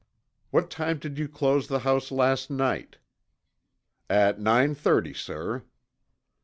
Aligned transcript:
"What 0.49 0.71
time 0.71 0.97
did 0.97 1.19
you 1.19 1.27
close 1.27 1.67
the 1.67 1.81
house 1.85 2.09
last 2.09 2.49
night?" 2.49 2.97
"At 4.09 4.39
nine 4.39 4.73
thirty, 4.73 5.13
sir." 5.13 5.63